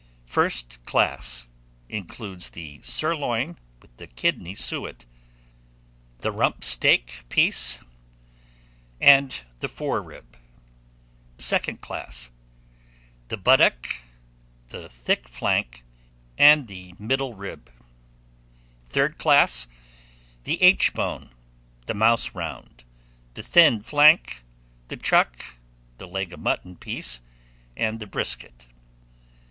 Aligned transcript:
First 0.25 0.83
class. 0.83 1.47
includes 1.87 2.49
the 2.49 2.81
sirloin, 2.81 3.59
with 3.83 3.95
the 3.97 4.07
kidney 4.07 4.55
suet 4.55 5.05
(1), 5.05 5.05
the 6.23 6.31
rump 6.31 6.63
steak 6.63 7.23
piece 7.29 7.81
(2), 8.99 9.29
the 9.59 9.67
fore 9.69 10.01
rib 10.01 10.25
(9). 10.33 10.39
Second 11.37 11.81
class. 11.81 12.31
The 13.27 13.37
buttock 13.37 13.85
(4), 14.65 14.79
the 14.81 14.89
thick 14.89 15.27
flank 15.29 15.83
(7), 16.35 16.65
the 16.65 16.95
middle 16.97 17.35
rib 17.35 17.67
(10). 17.67 17.83
Third 18.87 19.17
class. 19.19 19.67
The 20.45 20.57
aitch 20.63 20.93
bone 20.95 21.25
(3), 21.27 21.31
the 21.85 21.93
mouse 21.93 22.33
round 22.33 22.85
(5), 22.85 22.85
the 23.35 23.43
thin 23.43 23.81
flank 23.83 24.43
(8), 24.85 24.89
the 24.89 24.97
chuck 24.97 25.37
(11), 25.41 25.57
the 25.99 26.07
leg 26.07 26.33
of 26.33 26.39
mutton 26.39 26.75
piece 26.75 27.21
(12), 27.75 27.99
the 27.99 28.07
brisket 28.07 28.61
(13). 28.61 28.73